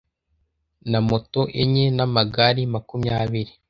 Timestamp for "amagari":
2.05-2.61